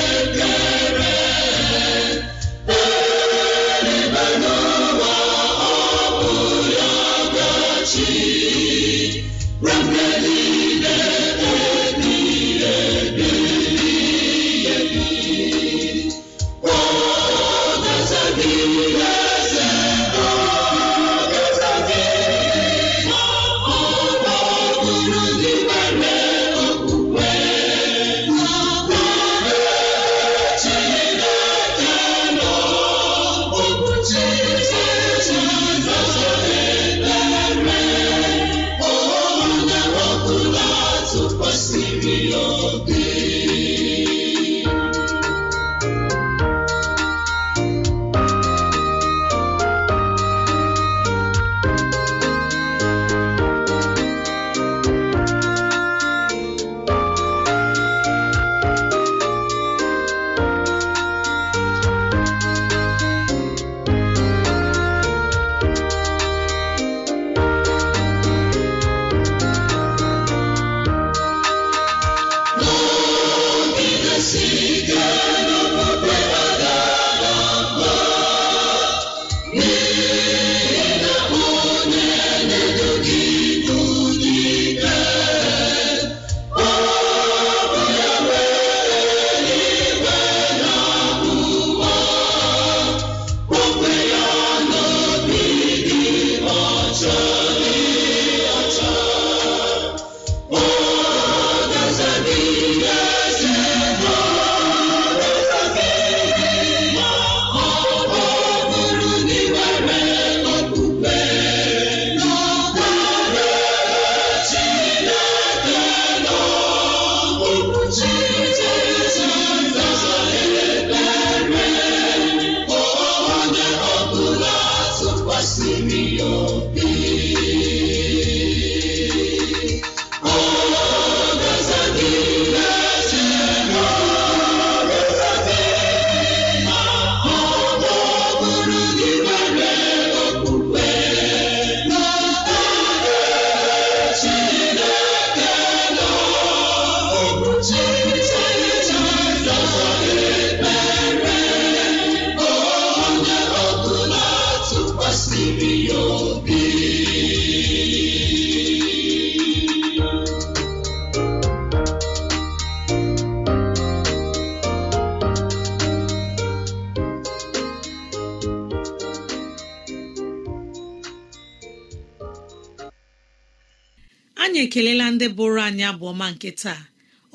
Ekelela 174.72 175.06
ndị 175.12 175.28
bụrụ 175.38 175.60
anyị 175.68 175.84
abụọma 175.92 176.26
nke 176.34 176.50
taa. 176.62 176.80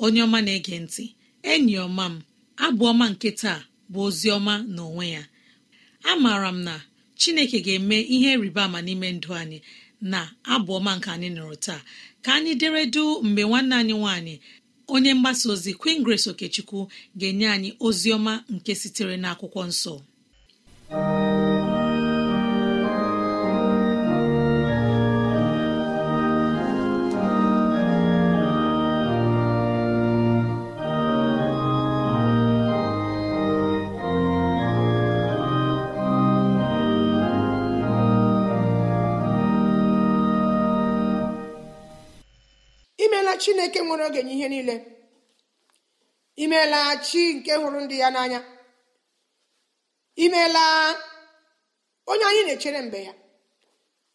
Onye 0.03 0.21
ọma 0.25 0.39
na-ege 0.45 0.75
ntị 0.83 1.03
enyi 1.51 1.75
ọma 1.85 2.05
m 2.11 2.15
abụọma 2.65 3.05
nke 3.13 3.29
taa 3.41 3.59
bụ 3.91 3.99
ozi 4.07 4.27
ọma 4.37 4.53
n'onwe 4.75 5.05
ya. 5.15 5.23
Amaara 6.11 6.49
m 6.55 6.59
na 6.67 6.73
chineke 7.19 7.57
ga-eme 7.65 7.97
ihe 8.15 8.31
rịba 8.43 8.61
ama 8.67 8.79
n'ime 8.85 9.07
ndụ 9.17 9.29
anyị 9.41 9.59
na 10.11 10.19
abụọma 10.53 10.91
nke 10.97 11.09
anyị 11.15 11.29
nụrụ 11.35 11.55
taa. 11.65 11.81
Ka 12.23 12.29
anyị 12.37 12.51
deredu 12.61 13.03
mgbe 13.27 13.41
nwanne 13.49 13.75
anyị 13.81 13.93
nwanyị 14.01 14.35
onye 14.93 15.11
mgbasa 15.17 15.45
ozi 15.53 15.71
Queen 15.81 15.99
Grace 16.05 16.27
Okechukwu 16.31 16.79
ga-enye 17.19 17.47
anyị 17.55 17.69
ozi 17.85 18.09
ọma 18.17 18.33
nke 18.53 18.71
sitere 18.81 19.15
n'akwụkwọ 19.21 19.61
nsọ. 19.69 19.93
Chineke 43.41 43.79
nwere 43.85 44.03
oge 44.07 44.21
nye 44.23 44.33
ihe 44.37 44.47
niile. 44.53 44.75
Imeela 46.43 46.79
chi 47.05 47.21
nke 47.35 47.53
hụrụ 47.61 47.79
ndị 47.85 47.95
ya 48.03 48.09
n'anya. 48.13 48.39
Imeela 50.23 50.63
onye 52.11 52.23
anyị 52.29 52.41
na-echere 52.45 52.79
mgbe 52.85 52.99
ya. 53.07 53.13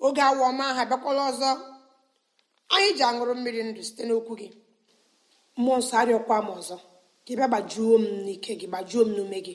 Oge 0.06 0.20
awa 0.28 0.42
ọma 0.50 0.66
ha 0.76 0.82
bịakwala 0.90 1.22
ọzọ. 1.30 1.50
Anyị 2.74 2.90
ji 2.96 3.02
aṅụrụ 3.08 3.32
mmiri 3.36 3.60
ndụ 3.68 3.82
site 3.88 4.02
n'okwu 4.08 4.32
gị. 4.40 4.48
Mmụọ 5.58 5.76
nsọ 5.80 5.94
arịọkwa 6.00 6.36
m 6.42 6.48
ọzọ. 6.58 6.76
Gị 7.26 7.32
bịa 7.38 7.48
gbajuo 7.50 7.94
m 7.98 8.04
n'ike 8.24 8.52
gị 8.60 8.66
gbajuo 8.70 9.02
m 9.06 9.10
n'ume 9.16 9.38
gị. 9.46 9.54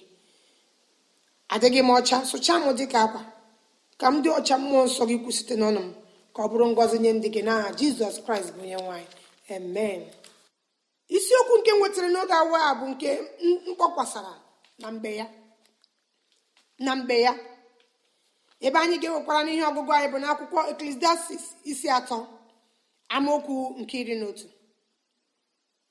Adịghị 1.53 1.81
m 1.83 1.89
ọcha 1.97 2.17
sụchaa 2.29 2.59
m 2.63 2.75
dịka 2.79 2.99
akwa. 3.05 3.21
Ka 3.99 4.05
m 4.11 4.15
dị 4.23 4.29
ọcha 4.39 4.55
mmụọ 4.61 4.81
nsọ 4.87 5.03
gị 5.09 5.15
kwu 5.23 5.31
site 5.37 5.55
n'ọnụ 5.59 5.81
m. 5.87 5.89
Ka 6.35 6.39
ọ 6.43 6.47
bụrụ 6.51 6.65
ngọzi 6.73 6.97
nye 7.03 7.11
ndị 7.17 7.27
gị 7.35 7.41
n'aha 7.47 7.67
jizọs 7.79 8.15
kraịst 8.25 8.51
bụ 8.55 8.61
onye 8.65 8.75
nwaanyị 8.83 9.07
amen. 9.55 10.01
Isiokwu 11.15 11.53
nke 11.59 11.71
nwetara 11.77 12.07
n'oge 12.13 12.33
awa 12.41 12.59
a 12.69 12.75
bụ 12.79 12.85
nke 12.91 13.09
mkpọkwasara 13.67 14.33
na 14.81 14.87
mgbe 14.93 15.11
ya. 15.19 15.25
Na 16.85 16.91
mgbe 16.95 17.15
ya. 17.25 17.33
Ebe 18.65 18.77
anyị 18.81 18.97
ga-enwekwara 19.01 19.41
n'ihe 19.45 19.63
ọgụgụ 19.69 19.91
anyị 19.95 20.07
bụ 20.13 20.17
n'akwụkwọ 20.23 20.59
eklesiastis 20.71 21.43
isi 21.71 21.87
atọ 21.97 22.17
amaokwu 23.15 23.55
nke 23.81 23.95
iri 24.01 24.15
na 24.21 24.27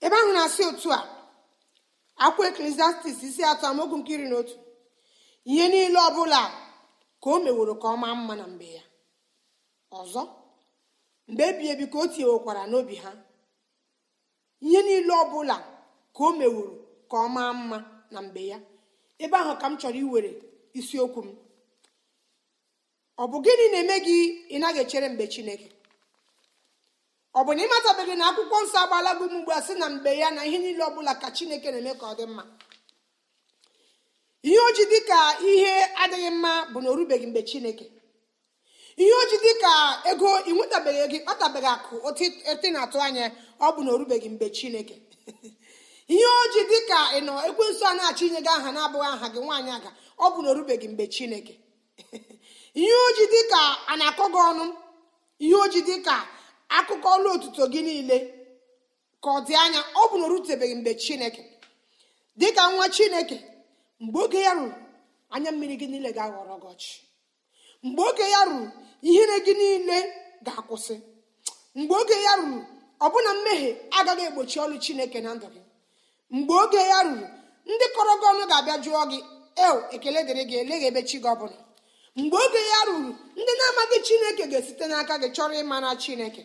ebe 0.05 0.17
ahụ 0.21 0.31
na-asị 0.37 0.63
otu 0.71 0.89
a 0.93 1.01
akwụkwọ 2.25 2.45
eklesiastis 2.51 3.19
isi 3.29 3.43
atọ 3.53 3.65
amaokwu 3.71 3.97
nke 4.01 4.11
iri 4.15 4.27
na 4.31 4.37
otu. 4.43 4.57
Ihe 5.51 5.65
niile 5.73 5.99
ọ 5.99 6.11
bụla 6.17 6.41
ka 7.23 7.29
o 7.31 7.39
meworo 7.45 7.75
ka 7.83 7.89
ọ 7.89 7.97
maa 8.03 8.15
mma 8.19 8.35
na 8.41 8.45
mgbe 8.53 8.69
ya. 8.77 8.83
Ọzọ 10.01 10.23
mgbe 11.29 11.43
ebi 11.51 11.65
ebi 11.73 11.85
ka 11.93 11.97
o 11.99 12.05
tinyewekwara 12.13 12.63
n'obi 12.71 12.95
ha 13.03 13.11
ihe 14.61 14.81
niile 14.87 15.13
ọ 15.23 15.25
bụla 15.33 15.57
ka 16.15 16.23
o 16.25 16.33
meworo 16.39 16.73
ka 17.11 17.17
ọ 17.17 17.29
maa 17.35 17.53
mma 17.53 17.79
na 18.11 18.19
mgbe 18.23 18.43
ya. 18.51 18.59
Ebe 19.19 19.37
ahụ 19.43 19.53
ka 19.61 19.67
m 19.71 19.75
chọrọ 19.81 19.99
iwere 20.05 20.31
isiokwu 20.79 21.21
m. 21.27 21.29
Ọ 23.19 23.25
bụ 23.31 23.37
gịnị 23.45 23.67
na-eme 23.73 23.97
gị 24.07 24.17
ị 24.55 24.57
naghị 24.61 24.81
echere 24.85 25.09
mgbe 25.13 25.25
chineke? 25.33 25.69
Ọ 27.35 27.41
bụ 27.45 27.51
na 27.57 27.63
ị 27.65 27.69
matabeghị 27.73 28.15
na 28.19 28.25
akwụkwọ 28.31 28.57
nsọ 28.65 28.77
agbaala 28.85 29.11
gị 29.19 29.25
ugbu 29.37 29.51
a 29.53 29.61
sị 29.67 29.73
na 29.81 29.87
mgbe 29.95 30.11
ya 30.21 30.29
na 30.37 30.41
ihe 30.49 30.59
niile 30.59 30.83
ọ 30.85 30.91
bụla 30.95 31.13
ka 31.21 31.29
chineke 31.37 31.69
na-eme 31.71 31.93
ka 32.01 32.07
ọ 32.13 32.15
dị 32.19 32.25
mma? 32.27 32.43
Ihe 34.47 34.59
oji 34.69 34.85
dị 34.93 34.99
ka 35.09 35.19
ihe 35.51 35.73
adịghị 36.03 36.31
mma 36.31 36.53
bụ 36.73 36.79
na 36.83 36.89
orubeghị 36.91 37.27
mgbe 37.27 37.43
chineke. 37.51 37.85
Ihe 39.03 39.13
oji 39.23 39.37
dị 39.45 39.53
ka 39.63 39.73
ego 40.11 40.29
ị 40.51 40.53
ego 40.53 41.17
ịkpatabeghị 41.19 41.69
akụ 41.77 41.95
otu 42.09 42.25
na-atụ 42.75 42.99
anya 43.07 43.25
ọ 43.61 43.67
bụ 43.75 43.81
na 43.85 43.91
orubeghị 43.95 44.29
mgbe 44.33 44.47
chineke. 44.57 44.97
Ihe 46.15 46.27
oji 46.43 46.61
dị 46.71 46.79
ka 46.91 46.99
ị 47.19 47.21
nọ 47.27 47.35
ekwensu 47.49 47.83
a 47.85 47.93
na-achọ 47.99 48.25
inye 48.29 48.41
gị 48.47 48.51
aha 48.57 48.71
na-abụghị 48.77 49.07
aha 49.15 49.27
gị 49.35 49.41
nwaanyị 49.45 49.71
aga 49.79 49.91
ọ 50.19 50.27
bụ 50.33 50.39
na 50.43 50.49
orubeghị 50.53 50.87
mgbe 50.93 51.05
chineke. 51.15 51.55
Ihe 52.81 52.95
oji 53.09 53.25
dị 53.33 53.41
ka 53.53 53.61
a 53.91 53.97
na-akọ 54.01 54.25
gị 54.35 54.41
ọnụ 54.51 54.65
ihe 55.45 55.55
oji 55.65 55.81
dị 55.89 55.97
ka 56.07 56.17
akụkọ 56.79 57.09
ọlụ 57.17 57.29
otuto 57.37 57.65
gị 57.73 57.81
niile 57.87 58.19
ka 59.23 59.29
ọ 59.37 59.39
dị 59.47 59.55
anya 59.65 59.81
ọ 60.01 60.03
bụ 60.11 60.17
na 60.21 60.25
orutebeghị 60.29 60.75
mgbe 60.79 60.93
chineke. 61.03 61.43
Dị 62.41 62.49
ka 62.57 62.63
nwa 62.73 62.87
chineke 62.97 63.37
mgbe 64.03 64.19
oge 64.25 64.41
ya 64.47 64.53
ruru 64.59 64.73
anya 65.35 65.51
mmiri 65.53 65.75
gị 65.81 65.87
niile 65.93 66.11
ga-aghọrọ 66.17 66.55
gị 66.63 66.69
ọchị. 66.75 66.93
Mgbe 67.87 68.03
oge 68.11 68.23
ya 68.35 68.41
ruru 68.49 68.67
ihere 69.09 69.37
gị 69.47 69.55
niile 69.61 69.99
ga-akwụsị. 70.47 70.97
Mgbe 71.79 71.95
oge 72.01 72.17
ya 72.27 72.33
ruru 72.41 72.59
ọbụna 73.05 73.31
mmehie 73.37 73.71
agaghị 73.99 74.23
egbochi 74.29 74.57
ọlụ 74.65 74.77
chineke 74.85 75.19
na 75.25 75.31
ndụ 75.37 75.47
gị. 75.55 75.63
Mgbe 76.37 76.55
oge 76.63 76.77
ya 76.93 76.99
ruru 77.07 77.27
ndị 77.71 77.87
kọrọ 77.95 78.13
gị 78.21 78.27
ọnụ 78.33 78.43
ga-abịa 78.51 78.77
jụọ 78.85 79.03
gị 79.11 79.19
eo 79.65 79.77
ekele 79.95 80.21
dịrị 80.27 80.43
gị 80.51 80.57
eleghị 80.63 80.87
ebe 80.91 81.01
chi 81.09 81.17
gị 81.23 81.29
ọbụla 81.35 81.59
mgbe 82.21 82.37
oge 82.45 82.61
ya 82.73 82.81
ruru 82.89 83.11
ndị 83.41 83.53
na-amaghị 83.59 83.97
chineke 84.07 84.45
ga-esite 84.51 84.85
n'aka 84.91 85.15
gị 85.23 85.29
chọrọ 85.37 85.55
ịmara 85.63 85.91
chineke. 86.03 86.43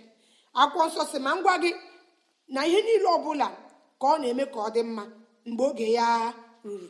Akwụkwọ 0.61 0.85
nsọ 0.87 1.01
si 1.11 1.17
ma 1.25 1.31
ngwa 1.37 1.53
gị 1.63 1.71
na 2.53 2.61
ihe 2.67 2.79
niile 2.85 3.07
ọ 3.15 3.17
bụla 3.23 3.47
ka 3.99 4.05
ọ 4.13 4.15
na-eme 4.21 4.45
ka 4.53 4.59
ọ 4.67 4.69
dị 4.75 4.81
mma. 4.89 5.03
Mgbe 5.47 5.63
oge 5.69 5.87
ya 5.97 6.07
ruru 6.65 6.87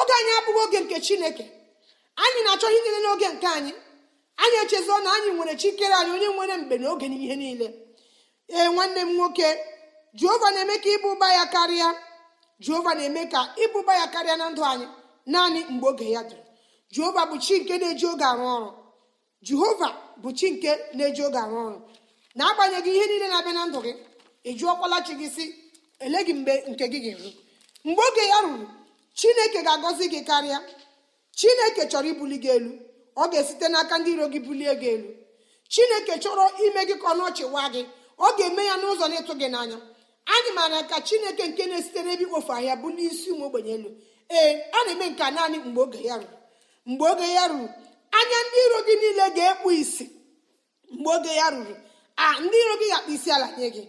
oge 0.00 0.12
anyị 0.18 0.32
abụghị 0.38 0.60
oge 0.64 0.78
nke 0.84 0.96
chineke. 1.06 1.44
Anyị 2.16 2.40
na-achọ 2.44 2.66
ihe 2.70 2.80
niile 2.84 2.98
n'oge 3.04 3.28
nke 3.34 3.46
anyị. 3.58 3.72
Anyị 4.42 4.56
echezọ 4.64 4.94
na 5.04 5.10
anyị 5.16 5.30
nwere 5.36 5.54
chikere 5.60 5.94
anyị 6.00 6.10
onye 6.16 6.28
nwere 6.34 6.54
mgbe 6.60 6.76
na 6.78 6.86
oge 6.92 7.06
n'ihe 7.08 7.36
niile. 7.36 7.68
Ee 8.48 8.68
nwanne 8.74 9.00
m 9.00 9.10
nwoke 9.16 9.46
jehova 10.18 10.48
na-eme 10.54 10.76
ka 10.82 10.88
ịba 10.96 11.08
ụba 11.12 11.28
ya 11.38 11.44
karịa. 11.54 11.88
Jehova 12.60 12.94
na-eme 12.94 13.22
ka 13.32 13.40
ịba 13.64 13.76
ụba 13.80 13.92
ya 14.00 14.06
karịa 14.14 14.36
na 14.36 14.46
ndụ 14.50 14.62
anyị 14.64 14.86
naanị 15.32 15.60
mgbe 15.72 15.86
oge 15.88 16.10
ya 16.10 16.22
dịrị 16.28 16.42
jehova 16.94 17.22
bụ 17.30 17.36
chi 17.44 17.54
nke 17.60 17.74
na-eji 17.78 18.06
oge 18.12 18.24
arụ 18.32 18.44
ọrụ. 18.56 18.70
Jehova 19.46 19.88
bụ 20.22 20.28
chi 20.38 20.46
nke 20.50 20.70
na-eji 20.96 21.22
oge 21.26 21.38
arụ 21.44 21.56
ọrụ. 21.66 21.78
Na-agbanyeghị 22.38 22.90
ihe 22.96 23.06
niile 23.10 23.26
na-abịa 23.28 23.52
na 23.56 23.62
ndụ 23.68 23.78
gị 23.86 23.92
ịjụọkwala 24.50 24.96
chi 25.06 25.12
gị 25.20 25.28
si 25.36 25.44
ele 26.04 26.18
gị 26.26 26.32
mgbe 26.38 26.52
nke 26.70 26.84
gị 26.92 26.98
ga-eru? 27.04 27.30
Mgbe 27.84 28.02
oge 28.08 28.24
ya 28.32 28.38
ruru 28.44 28.66
chineke 29.18 29.60
ga-agọzi 29.66 30.04
gị 30.12 30.20
karịa. 30.28 30.58
Chineke 31.38 31.82
chọrọ 31.90 32.08
ibuli 32.12 32.36
gị 32.42 32.48
elu. 32.56 32.70
Ọ 33.16 33.24
ga-esite 33.30 33.66
n'aka 33.72 33.94
ndị 33.98 34.10
iro 34.14 34.26
gị 34.32 34.38
bulie 34.46 34.74
gị 34.80 34.88
elu. 34.94 35.08
Chineke 35.72 36.14
chọrọ 36.22 36.44
ime 36.66 36.82
gị 36.88 36.94
ka 37.02 37.06
ọ 37.12 37.14
nọchịwa 37.20 37.62
gị. 37.74 37.82
Ọ 38.18 38.26
ga-eme 38.38 38.62
ya 38.68 38.74
n'ụzọ 38.80 39.04
na-ịtụ 39.10 39.32
gị 39.40 39.48
n'anya. 39.54 39.78
Anyị 40.34 40.50
maara 40.56 40.80
ka 40.90 40.96
chineke 41.06 41.44
nke 41.50 41.62
na-esite 41.70 42.00
n'ebe 42.04 42.22
ikpofu 42.24 42.52
ahịa 42.56 42.74
bụ 42.80 42.88
n'isi 42.96 43.26
ụmụ 43.32 43.44
ogbenye 43.48 43.72
elu. 43.76 43.90
Ee 44.38 44.50
a 44.72 44.78
na-eme 44.86 45.06
nke 45.10 45.24
naanị 45.36 45.58
mgbe 45.66 45.80
oge 45.84 46.00
ya 46.08 46.14
ruru. 46.20 46.36
Mgbe 46.86 47.04
oge 47.12 47.26
ya 47.36 47.44
ruru 47.50 47.68
anya 48.18 48.38
ndị 48.46 48.58
iro 48.66 48.78
gị 48.86 48.94
niile 49.00 49.24
ga-ekpu 49.36 49.68
isi. 49.82 50.04
Mgbe 50.94 51.10
oge 51.16 51.32
ya 51.40 51.46
ruru 51.54 51.74
a 52.16 52.40
ndị 52.44 52.56
iro 52.64 52.74
gị 52.80 52.86
ga-akpa 52.90 53.10
isi 53.16 53.30
ala 53.36 53.48
nye 53.58 53.68
gị. 53.76 53.84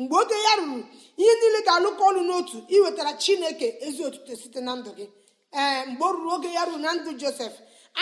Mgbe 0.00 0.16
oge 0.22 0.34
ya 0.46 0.52
ruru 0.60 0.78
ihe 1.20 1.32
niile 1.40 1.60
ga-alụkọ 1.66 2.02
ọlụ 2.10 2.20
n'otu 2.28 2.56
iwetara 2.74 3.12
chineke 3.22 3.68
ezi 3.86 4.00
otuto 4.06 4.32
site 4.40 4.60
na 4.66 4.72
ndụ 4.78 4.90
gị. 4.98 5.06
Ee 5.52 5.84
mgbe 5.86 6.04
o 6.04 6.12
ruru 6.12 6.30
oge 6.34 6.52
ya 6.52 6.64
ruru 6.64 6.78
na 6.78 6.92
ndụ 6.94 7.12
josef 7.20 7.52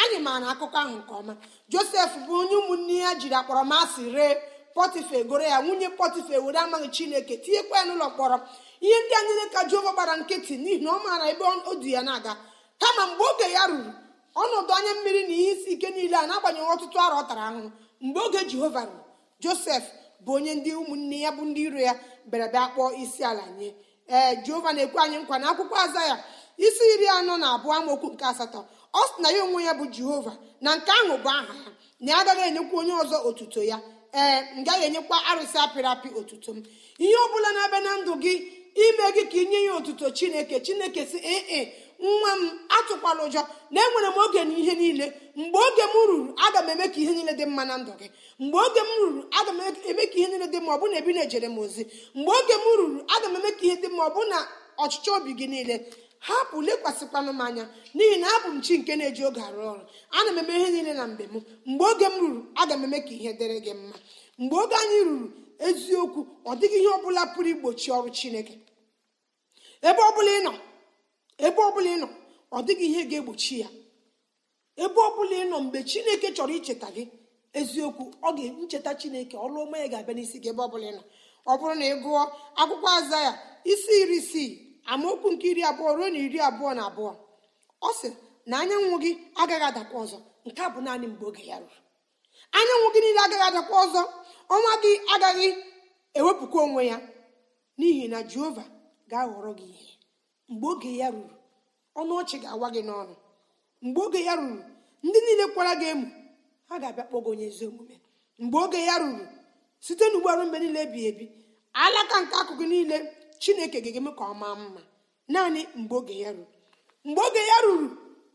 anyị 0.02 0.18
maara 0.26 0.46
akụkọ 0.52 0.76
ahụ 0.82 0.96
nke 1.00 1.12
ọma. 1.20 1.34
Josef 1.72 2.10
bụ 2.26 2.32
onye 2.40 2.56
ụmụnne 2.60 2.94
ya 3.04 3.10
jiri 3.20 3.34
akpọrọmasị 3.40 4.02
ree 4.16 4.34
pọtifa 4.74 5.14
egoro 5.22 5.42
ya 5.52 5.58
nwunye 5.62 5.88
pọtifa 5.98 6.34
were 6.44 6.58
amaghị 6.58 6.88
chineke 6.96 7.34
tinyekwa 7.44 7.76
ya 7.78 7.84
n'ụlọ 7.86 8.06
mkpọrọ. 8.10 8.36
Ihe 8.80 8.96
ndị 9.02 9.14
a 9.18 9.22
niile 9.26 9.44
ka 9.54 9.60
jehova 9.70 9.92
gbara 9.92 10.14
nkịtị 10.20 10.54
n'ihi 10.62 10.78
na 10.84 10.90
ọ 10.90 10.98
maara 11.04 11.24
ebe 11.32 11.44
o 11.70 11.74
du 11.80 11.88
ya 11.94 12.02
na-aga. 12.02 12.32
Kama 12.80 13.02
mgbe 13.10 13.24
oge 13.30 13.46
ya 13.56 13.62
ruru 13.70 13.90
ọnọdụ 14.42 14.72
anya 14.78 14.92
mmiri 14.94 15.22
na 15.28 15.34
ihe 15.40 15.52
isi 15.52 15.70
ike 15.74 15.88
niile 15.90 16.16
a 16.16 16.26
na-agbanyeghị 16.28 16.70
ọtụtụ 16.74 16.96
arọ 17.04 17.16
ọ 17.22 17.28
tara 17.28 17.42
ahụhụ. 17.48 17.70
Mgbe 18.00 18.20
oge 18.26 18.40
jehova 18.50 18.80
ruru 18.88 19.02
josef 19.42 19.84
bụ 20.24 20.30
onye 20.36 20.52
ndị 20.54 20.70
ụmụnne 20.80 21.16
ya 21.24 21.30
bụ 21.36 21.42
ndị 21.44 21.60
iro 21.66 21.80
ya 21.88 21.92
bịara 22.30 22.48
bịa 22.52 22.66
kpọọ 22.72 22.88
isi 23.02 23.24
ala 23.24 23.44
nye. 23.58 23.68
Ee 24.08 24.36
jehova 24.44 24.70
na-ekwe 24.72 24.98
anyị 25.04 25.16
nkwa 25.22 25.36
na 25.38 25.46
akwụkwọ 25.50 25.76
aza 25.84 26.02
ya 26.10 26.16
isi 26.58 26.84
iri 26.94 27.06
anọ 27.08 27.36
na 27.38 27.46
abụọ 27.54 27.72
amaokwu 27.78 28.08
nke 28.12 28.24
asatọ. 28.24 28.60
Ọ 28.92 29.00
sị 29.08 29.22
na 29.22 29.28
ya 29.30 29.42
onwe 29.44 29.60
ya 29.64 29.72
bụ 29.74 29.84
jehova 29.94 30.32
na 30.60 30.76
nke 30.76 30.90
ahụ 31.00 31.16
bụ 31.24 31.28
aha 31.28 31.54
ya 31.64 31.70
na 32.00 32.12
ya 32.12 32.18
agaghị 32.20 32.42
enyekwa 32.48 32.76
onye 32.80 32.92
ọzọ 33.02 33.16
otuto 33.28 33.60
ya. 33.70 33.78
Ee 34.14 34.40
m 34.56 34.64
gaghị 34.64 34.84
enyekwa 34.88 35.16
arụsị 35.30 35.58
apịrị 35.64 35.88
apị 35.94 36.08
otuto 36.20 36.50
m. 36.54 36.62
Ihe 36.98 37.14
ọ 37.14 37.26
bụla 37.32 37.48
na-abịa 37.56 37.80
na 37.86 37.90
ndụ 38.00 38.12
gị 38.22 38.32
ime 38.84 39.04
gị 39.14 39.22
ka 39.30 39.36
inye 39.42 39.60
ya 39.66 39.72
otuto 39.78 40.10
chineke. 40.10 40.60
Chineke 40.60 41.06
si 41.06 41.18
ee 41.24 41.62
nwa 42.00 42.32
m 42.40 42.42
atụkwala 42.76 43.20
ụjọ. 43.26 43.42
Na 43.70 43.80
enwere 43.84 44.08
m 44.14 44.18
oge 44.24 44.44
na 44.44 44.54
ihe 44.58 44.74
niile. 44.74 45.06
Mgbe 45.36 45.58
oge 45.58 45.82
m 45.82 45.94
ruru 46.08 46.34
aga 46.46 46.60
m 46.62 46.68
eme 46.72 46.88
ka 46.88 46.98
ihe 47.00 47.12
niile 47.14 47.32
dị 47.38 47.44
mma 47.46 47.64
na 47.64 47.74
ndụ 47.78 47.92
gị. 48.00 48.06
Mgbe 48.40 48.56
oge 48.66 48.80
m 48.80 48.90
ruru 49.00 49.20
aga 49.38 49.52
m 49.52 49.60
eme 49.90 50.06
ka 50.06 50.16
ihe 50.18 50.28
niile 50.28 50.46
dị 50.52 50.58
mma 50.60 50.72
ọ 50.76 50.78
bụ 50.80 50.86
na 50.90 50.96
ebi 50.98 51.12
na-ejere 51.12 51.48
m 51.48 51.58
ozi. 51.58 51.82
Mgbe 52.14 52.30
oge 52.40 52.54
m 52.54 52.64
ruru 52.78 52.98
aga 53.16 53.28
m 53.28 53.36
eme 53.36 53.50
ka 53.52 53.62
ihe 53.66 53.76
dị 53.82 53.88
mma 53.88 54.04
ọ 54.08 54.10
bụ 54.14 54.22
na 54.28 54.38
ọchịchọ 54.84 55.10
obi 55.16 55.32
gị 55.38 55.46
niile. 55.48 55.76
Hapụ 56.28 56.56
lekwasịkwanụ 56.66 57.30
m 57.32 57.40
anya 57.46 57.64
n'ihi 57.96 58.16
na 58.22 58.26
abụ 58.36 58.48
m 58.54 58.60
chi 58.64 58.74
nke 58.78 58.92
na-eji 58.98 59.22
oge 59.28 59.40
arụ 59.48 59.60
ọrụ. 59.72 59.82
Ana 60.18 60.30
m 60.32 60.38
eme 60.40 60.52
ihe 60.58 60.68
niile 60.74 60.92
na 60.98 61.04
mgbe 61.10 61.24
m. 61.32 61.34
Mgbe 61.70 61.84
oge 61.92 62.06
m 62.08 62.14
ruru 62.20 62.40
aga 62.60 62.74
m 62.76 62.84
eme 62.84 62.98
ka 63.06 63.10
ihe 63.18 63.30
dịrị 63.38 63.58
gị 63.64 63.72
mma. 63.74 63.96
Mgbe 64.38 64.56
oge 64.62 64.74
anyị 64.82 64.98
ruru 65.08 65.26
eziokwu 65.66 66.20
ọ 66.44 66.52
dịghị 66.60 66.78
ihe 66.82 66.90
ọbụla 66.98 67.22
pụrụ 67.34 67.48
igbochi 67.54 67.88
ọrụ 67.96 68.08
chineke. 68.18 68.54
Ebe 69.88 70.00
ọbụla 70.10 70.30
ị 70.38 70.40
nọ 70.46 70.52
ebe 71.46 71.60
ọbụla 71.68 71.88
ị 71.94 71.96
nọ 72.02 72.08
ọ 72.50 72.58
dịghị 72.66 72.84
ihe 72.90 73.02
ga-egbochi 73.10 73.54
ya. 73.62 73.68
Ebe 74.84 74.98
ọbụla 75.08 75.34
ị 75.42 75.44
nọ 75.50 75.56
mgbe 75.64 75.78
chineke 75.90 76.28
chọrọ 76.36 76.52
icheta 76.58 76.88
gị 76.94 77.04
eziokwu 77.58 78.04
ọ 78.26 78.28
ga-ncheta 78.36 78.90
chineke 79.00 79.36
ọrụ 79.44 79.56
ọma 79.64 79.76
ya 79.82 79.86
ga-abịa 79.92 80.14
n'isi 80.16 80.38
gị 80.42 80.48
ebe 80.52 80.62
ọbụla 80.66 80.86
ị 80.90 80.92
nọ. 80.98 81.02
Ọ 81.46 81.52
bụrụ 81.58 81.74
na 81.80 81.84
ị 81.86 81.94
gụọ 82.02 82.20
akwụkwọ 82.60 82.88
aza 82.98 83.18
ya 83.26 83.32
isi 83.72 83.92
iri 84.02 84.16
isii 84.22 84.65
amaokwu 84.92 85.28
nke 85.32 85.46
iri 85.50 85.62
abụọ 85.70 85.90
ruo 85.96 86.08
na 86.12 86.18
iri 86.26 86.38
abụọ 86.48 86.70
na 86.78 86.82
abụọ. 86.88 87.10
Ọ 87.82 87.90
sị 88.00 88.08
na 88.50 88.54
anyanwụ 88.62 88.94
gị 89.02 89.10
agaghị 89.40 89.64
adakwa 89.70 89.96
ọzọ. 90.04 90.18
Nke 90.46 90.60
a 90.62 90.68
bụ 90.72 90.80
naanị 90.84 91.06
mgbe 91.12 91.24
oge 91.30 91.42
ya 91.50 91.56
ruru. 91.62 91.78
Anyanwụ 92.58 92.86
gị 92.94 93.00
niile 93.04 93.20
agaghị 93.24 93.44
adakwa 93.48 93.76
ọzọ. 93.84 94.02
Ọnwa 94.54 94.72
gị 94.82 94.92
agaghị 95.14 95.48
ewepụkwa 96.18 96.60
onwe 96.66 96.82
ya. 96.90 96.96
N'ihi 97.78 98.04
na 98.12 98.18
jehova 98.30 98.64
ga-aghọrọ 99.10 99.50
gị 99.58 99.66
ihe. 99.74 99.90
Mgbe 100.50 100.66
oge 100.72 100.90
ya 101.00 101.08
ruru 101.14 101.34
ọnụ 102.00 102.12
ọchị 102.20 102.36
ga-awa 102.42 102.68
gị 102.74 102.82
n'ọnụ. 102.88 103.14
Mgbe 103.84 104.00
oge 104.06 104.20
ya 104.28 104.34
ruru 104.40 104.58
ndị 105.06 105.18
niile 105.26 105.44
kwara 105.54 105.72
gị 105.80 105.86
emu 105.92 106.06
ha 106.68 106.74
ga-abịa 106.82 107.04
kpọgo 107.08 107.28
onye 107.32 107.46
ezi 107.50 107.64
omume. 107.70 107.96
Mgbe 108.42 108.58
oge 108.64 108.80
ya 108.88 108.94
ruru 109.02 109.24
site 109.84 110.04
n'ugbo 110.10 110.28
ọrụ 110.32 110.42
mgbe 110.46 110.58
niile 110.62 110.80
ebi 110.86 111.00
ebi. 111.10 111.24
Alaka 111.82 112.16
nke 112.22 112.34
akụkụ 112.40 112.64
niile 112.72 112.96
chineke 113.42 113.78
ga-eme 113.84 114.10
ka 114.18 114.24
ọ 114.24 114.34
maa 114.40 114.54
mma. 114.60 114.80
Naanị 115.32 115.60
mgbe 115.80 115.94
oge 116.00 116.14
ya 116.22 116.30
ruru. 116.36 116.46
Mgbe 117.06 117.20
oge 117.28 117.42
ya 117.50 117.58
ruru 117.64 117.88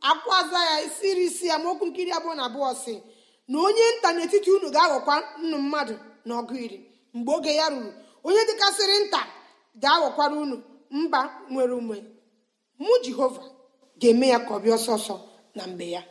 akwụkwọ 0.10 0.34
aza 0.42 0.60
ya 0.70 0.76
isi 0.88 1.06
iri 1.12 1.24
isi 1.30 1.46
ya 1.52 1.56
okwu 1.72 1.86
nkiri 1.90 2.12
abụọ 2.18 2.34
na 2.38 2.44
abụọ 2.48 2.70
si 2.84 2.94
na 3.52 3.58
onye 3.68 3.84
nta 3.98 4.10
n'etiti 4.16 4.50
unu 4.56 4.68
ga-aghọkwa 4.76 5.16
nnu 5.44 5.58
mmadụ 5.64 5.96
na 6.28 6.32
ọgụ 6.42 6.54
iri. 6.66 6.78
Mgbe 7.16 7.32
oge 7.38 7.52
ya 7.60 7.66
ruru 7.74 7.92
onye 8.28 8.42
dịkasịrị 8.50 8.96
nta 9.06 9.22
ga-aghọkwara 9.82 10.36
unu. 10.44 10.58
Mba 11.00 11.20
nwere 11.52 11.74
ume. 11.82 11.98
Mụ 12.84 12.94
jehova 13.04 13.44
ga-eme 14.02 14.26
ya 14.34 14.40
ka 14.46 14.52
ọ 14.56 14.60
bịa 14.64 14.76
ọsọ 14.96 15.16
na 15.56 15.64
mgbe 15.70 15.86
ya. 15.96 16.02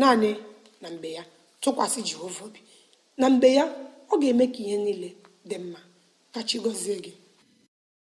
Naanị 0.00 0.30
na 0.82 0.88
mgbe 0.94 1.08
ya. 1.16 1.22
Tụkwasị 1.62 2.00
jehova 2.08 2.42
obi. 2.46 2.60
Na 3.20 3.26
mgbe 3.32 3.48
ya 3.58 3.64
ọ 4.12 4.14
ga-eme 4.20 4.44
ka 4.54 4.58
ihe 4.64 4.76
niile 4.84 5.08
dị 5.48 5.56
mma. 5.64 5.78
Ka 6.32 6.40
chi 6.48 6.56
gọzie 6.64 6.96
gị. 7.04 7.12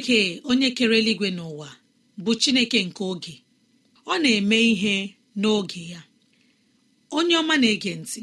chineke 0.00 0.40
onye 0.50 0.70
kere 0.76 0.94
eluigwe 0.98 1.28
n'ụwa 1.36 1.68
bụ 2.24 2.30
chineke 2.42 2.78
nke 2.88 3.02
oge. 3.12 3.34
Ọ 4.06 4.14
na-eme 4.22 4.56
ihe 4.72 4.94
n'oge 5.40 5.82
ya. 5.92 6.00
Onye 7.16 7.34
ọma 7.40 7.54
na-ege 7.62 7.92
ntị. 8.00 8.22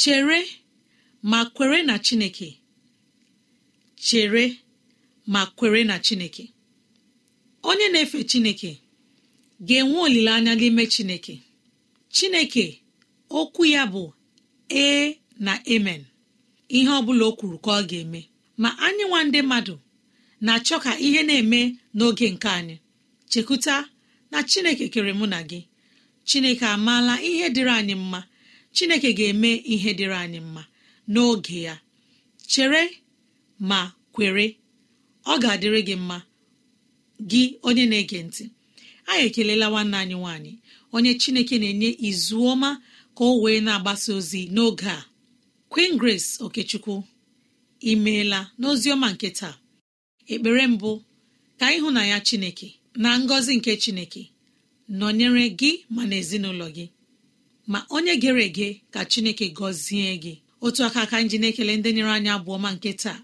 Chere 0.00 0.40
ma 1.30 1.38
kwere 1.54 1.78
na 1.88 1.94
chineke. 2.06 2.48
Chere 4.06 4.44
ma 5.32 5.40
kwere 5.56 5.80
na 5.90 5.96
chineke. 6.06 6.44
Onye 7.68 7.86
na-efe 7.92 8.18
chineke 8.30 8.70
ga-enwe 9.66 9.98
olileanya 10.06 10.52
n'ime 10.58 10.84
chineke. 10.94 11.34
Chineke 12.14 12.66
okwu 13.38 13.62
ya 13.74 13.82
bụ 13.92 14.04
ee 14.82 15.06
na 15.44 15.52
amen. 15.74 16.02
Ihe 16.76 16.88
ọ 16.88 17.00
bụla 17.06 17.24
o 17.26 17.32
kwuru 17.38 17.58
ka 17.64 17.70
ọ 17.70 17.82
ga-eme. 17.90 18.20
Ma 18.62 18.68
anyị 18.86 19.04
nwa 19.08 19.20
ndị 19.28 19.40
mmadụ 19.44 19.74
na-achọ 20.44 20.76
ka 20.84 20.92
ihe 21.06 21.20
na-eme 21.28 21.60
n'oge 21.96 22.26
nke 22.34 22.48
anyị. 22.58 22.76
Chekwuta 23.30 23.74
na 24.30 24.38
chineke 24.50 24.86
kere 24.94 25.12
mụ 25.18 25.26
na 25.32 25.38
gị. 25.50 25.60
Chineke 26.28 26.66
amaala 26.76 27.14
ihe 27.28 27.46
dịrị 27.54 27.72
anyị 27.80 27.94
mma. 28.02 28.20
Chineke 28.76 29.08
ga-eme 29.18 29.50
ihe 29.74 29.90
dịrị 29.98 30.16
anyị 30.24 30.40
mma 30.48 30.62
n'oge 31.12 31.58
ya. 31.66 31.74
Chere 32.52 32.82
ma 33.68 33.80
kwere 34.14 34.46
ọ 35.26 35.34
ga-adịrị 35.42 35.80
gị 35.88 35.96
mma. 36.02 36.18
Gị 37.30 37.42
onye 37.68 37.84
na-ege 37.90 38.18
ntị 38.26 38.44
anyị 39.10 39.24
ekelela 39.28 39.66
nwanne 39.70 39.96
anyị 40.02 40.14
nwanyị 40.22 40.52
onye 40.94 41.12
chineke 41.20 41.54
na-enye 41.62 41.90
izu 42.08 42.36
ọma 42.52 42.70
ka 43.16 43.22
o 43.24 43.40
wee 43.42 43.60
na-agbasa 43.66 44.10
ozi 44.18 44.40
n'oge 44.54 44.88
a. 44.88 44.98
Queen 45.72 45.92
Grace 46.00 46.28
Okechukwu 46.44 46.94
imeela 47.90 48.40
n'oziọma 48.60 49.08
nke 49.14 49.28
taa. 49.38 49.54
Ekpere 50.34 50.64
mbụ 50.72 50.90
ka 51.58 51.66
ịhụnanya 51.76 52.18
Chineke 52.26 52.68
na 53.02 53.10
ngọzi 53.22 53.52
nke 53.58 53.72
Chineke 53.82 54.22
nọnyere 54.98 55.44
gị 55.60 55.70
ma 55.94 56.02
na 56.10 56.16
ezinụlọ 56.22 56.66
gị. 56.76 56.86
Ma 57.72 57.78
onye 57.96 58.14
gere 58.22 58.42
ege 58.48 58.68
ka 58.94 59.00
Chineke 59.10 59.46
gọzie 59.58 60.12
gị. 60.24 60.34
Otu 60.64 60.80
aka 60.86 61.00
aka 61.04 61.16
nji 61.22 61.36
na-ekele 61.40 61.72
ndị 61.76 61.90
nyere 61.94 62.10
anyị 62.16 62.30
abụọ 62.36 62.56
ma 62.64 62.70
nke 62.76 62.90
taa. 63.02 63.18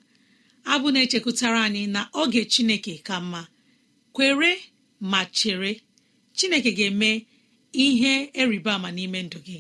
Abụ 0.72 0.86
na-echekwutara 0.94 1.58
anyị 1.66 1.82
na 1.94 2.00
oge 2.20 2.42
Chineke 2.52 2.94
ka 3.06 3.14
mma. 3.24 3.42
Kwere 4.14 4.50
ma 5.10 5.20
chere 5.36 5.72
Chineke 6.36 6.70
ga-eme 6.78 7.10
ihe 7.84 8.12
eriba 8.40 8.72
ama 8.76 8.88
n'ime 8.96 9.20
ndụ 9.26 9.38
gị. 9.46 9.58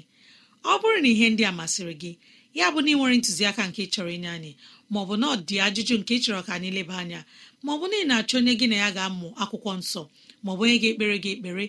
Ọ 0.64 0.72
bụrụ 0.80 0.98
na 1.04 1.08
ihe 1.14 1.26
ndị 1.32 1.42
a 1.44 1.52
masịrị 1.58 1.94
gị 2.02 2.12
ya 2.58 2.66
bụ 2.72 2.78
na 2.84 2.90
ị 2.92 2.94
nwere 2.98 3.14
ntụziaka 3.20 3.62
nke 3.70 3.82
chọrọ 3.92 4.10
inye 4.16 4.30
anyị 4.36 4.52
maọbụ 4.92 5.14
na 5.22 5.26
dị 5.48 5.56
ajụjụ 5.66 5.94
nke 6.00 6.14
chọrọ 6.24 6.40
ka 6.46 6.52
anyị 6.56 6.70
leba 6.76 6.94
anya 7.02 7.20
maọbụ 7.64 7.84
na 7.90 7.96
ị 8.02 8.04
na-achọ 8.10 8.34
onye 8.40 8.52
gị 8.60 8.66
na 8.70 8.76
ya 8.82 8.88
ga-amụ 8.96 9.26
akwụkwọ 9.42 9.70
nsọ 9.80 10.02
maọbụ 10.44 10.62
onye 10.64 10.76
ga-ekpere 10.82 11.16
gị 11.24 11.30
ekpere 11.36 11.64